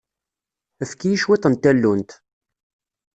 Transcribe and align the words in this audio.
Efk-iyi 0.83 1.17
cwiṭ 1.23 1.43
n 1.47 1.53
tallunt. 1.55 2.11